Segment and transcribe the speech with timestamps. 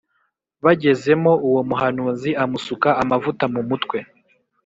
[0.63, 3.97] Bagezemo uwo muhanuzi amusuka amavuta mumutwe